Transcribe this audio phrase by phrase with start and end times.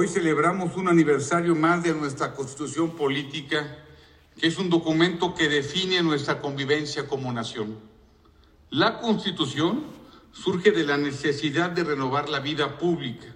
[0.00, 3.78] Hoy celebramos un aniversario más de nuestra constitución política,
[4.40, 7.80] que es un documento que define nuestra convivencia como nación.
[8.70, 9.86] La constitución
[10.30, 13.26] surge de la necesidad de renovar la vida pública,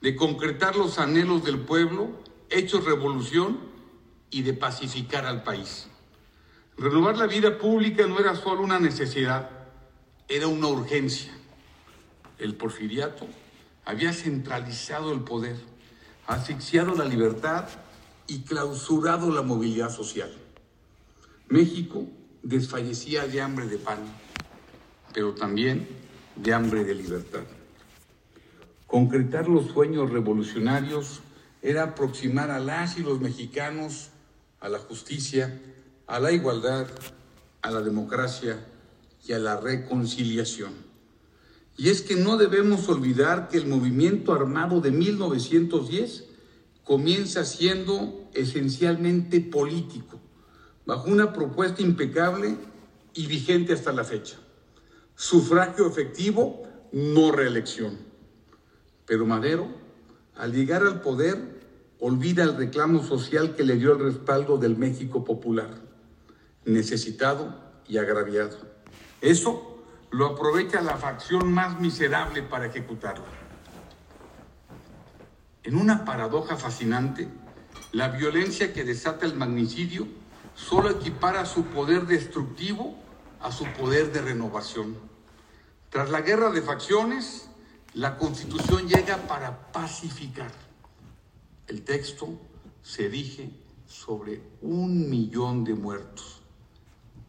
[0.00, 2.12] de concretar los anhelos del pueblo,
[2.50, 3.58] hechos revolución
[4.30, 5.88] y de pacificar al país.
[6.78, 9.50] Renovar la vida pública no era solo una necesidad,
[10.28, 11.36] era una urgencia.
[12.38, 13.26] El porfiriato
[13.84, 15.56] había centralizado el poder,
[16.26, 17.66] asfixiado la libertad
[18.26, 20.32] y clausurado la movilidad social.
[21.48, 22.06] México
[22.42, 23.98] desfallecía de hambre de pan,
[25.12, 25.86] pero también
[26.34, 27.44] de hambre de libertad.
[28.86, 31.20] Concretar los sueños revolucionarios
[31.62, 34.10] era aproximar a las y los mexicanos
[34.60, 35.60] a la justicia,
[36.06, 36.86] a la igualdad,
[37.62, 38.64] a la democracia
[39.26, 40.72] y a la reconciliación.
[41.76, 46.24] Y es que no debemos olvidar que el movimiento armado de 1910
[46.84, 50.18] comienza siendo esencialmente político,
[50.86, 52.56] bajo una propuesta impecable
[53.12, 54.36] y vigente hasta la fecha.
[55.14, 57.98] Sufragio efectivo, no reelección.
[59.04, 59.68] Pero Madero,
[60.34, 61.60] al llegar al poder,
[61.98, 65.80] olvida el reclamo social que le dio el respaldo del México popular,
[66.64, 67.54] necesitado
[67.88, 68.56] y agraviado.
[69.20, 69.75] Eso
[70.10, 73.24] lo aprovecha la facción más miserable para ejecutarlo.
[75.62, 77.28] En una paradoja fascinante,
[77.92, 80.06] la violencia que desata el magnicidio
[80.54, 82.96] solo equipara su poder destructivo
[83.40, 84.96] a su poder de renovación.
[85.90, 87.48] Tras la guerra de facciones,
[87.94, 90.52] la constitución llega para pacificar.
[91.66, 92.28] El texto
[92.82, 93.50] se erige
[93.86, 96.42] sobre un millón de muertos,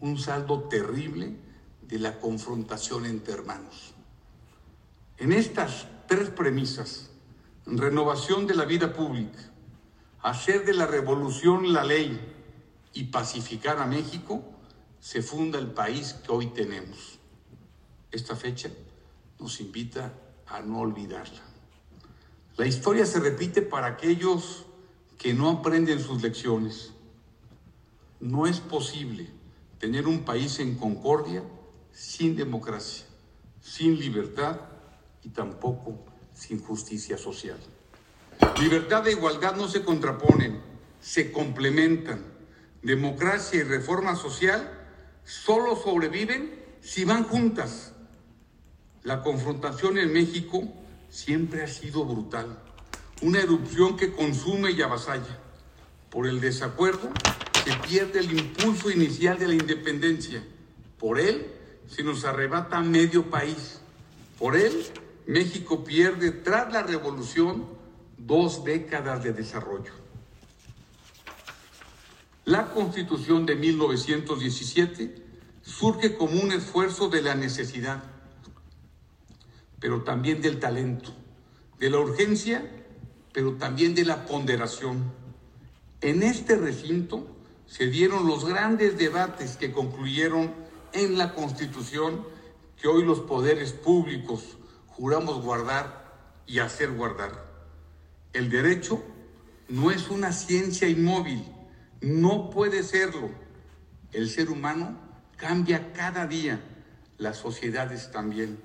[0.00, 1.36] un saldo terrible
[1.88, 3.94] de la confrontación entre hermanos.
[5.18, 7.10] En estas tres premisas,
[7.64, 9.38] renovación de la vida pública,
[10.22, 12.20] hacer de la revolución la ley
[12.92, 14.42] y pacificar a México,
[15.00, 17.18] se funda el país que hoy tenemos.
[18.10, 18.70] Esta fecha
[19.38, 20.12] nos invita
[20.46, 21.42] a no olvidarla.
[22.56, 24.64] La historia se repite para aquellos
[25.18, 26.92] que no aprenden sus lecciones.
[28.18, 29.30] No es posible
[29.78, 31.42] tener un país en concordia
[31.96, 33.06] sin democracia,
[33.62, 34.60] sin libertad
[35.22, 37.56] y tampoco sin justicia social.
[38.60, 40.60] Libertad e igualdad no se contraponen,
[41.00, 42.22] se complementan.
[42.82, 44.70] Democracia y reforma social
[45.24, 47.94] solo sobreviven si van juntas.
[49.02, 50.70] La confrontación en México
[51.08, 52.58] siempre ha sido brutal,
[53.22, 55.40] una erupción que consume y avasalla.
[56.10, 57.08] Por el desacuerdo
[57.64, 60.44] se pierde el impulso inicial de la independencia.
[60.98, 61.55] Por él
[61.88, 63.80] se nos arrebata medio país.
[64.38, 64.72] Por él,
[65.26, 67.66] México pierde tras la revolución
[68.18, 69.92] dos décadas de desarrollo.
[72.44, 75.22] La constitución de 1917
[75.62, 78.04] surge como un esfuerzo de la necesidad,
[79.80, 81.12] pero también del talento,
[81.78, 82.64] de la urgencia,
[83.32, 85.12] pero también de la ponderación.
[86.00, 87.26] En este recinto
[87.66, 90.54] se dieron los grandes debates que concluyeron
[90.96, 92.24] en la Constitución
[92.80, 94.56] que hoy los poderes públicos
[94.88, 96.06] juramos guardar
[96.46, 97.44] y hacer guardar.
[98.32, 99.02] El derecho
[99.68, 101.44] no es una ciencia inmóvil,
[102.00, 103.30] no puede serlo.
[104.12, 104.98] El ser humano
[105.36, 106.60] cambia cada día,
[107.18, 108.58] las sociedades también.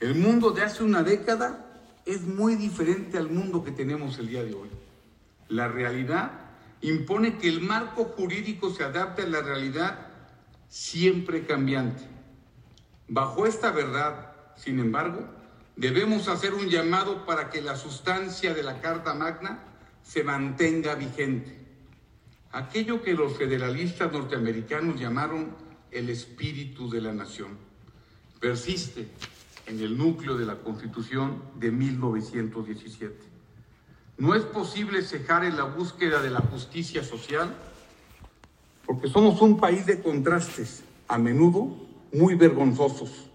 [0.00, 4.44] El mundo de hace una década es muy diferente al mundo que tenemos el día
[4.44, 4.70] de hoy.
[5.48, 6.32] La realidad
[6.80, 10.05] impone que el marco jurídico se adapte a la realidad
[10.68, 12.04] siempre cambiante.
[13.08, 15.28] Bajo esta verdad, sin embargo,
[15.76, 19.62] debemos hacer un llamado para que la sustancia de la Carta Magna
[20.02, 21.58] se mantenga vigente.
[22.52, 25.54] Aquello que los federalistas norteamericanos llamaron
[25.90, 27.66] el espíritu de la nación
[28.40, 29.08] persiste
[29.66, 33.14] en el núcleo de la Constitución de 1917.
[34.18, 37.54] No es posible cejar en la búsqueda de la justicia social
[38.86, 41.68] porque somos un país de contrastes, a menudo
[42.12, 43.24] muy vergonzosos.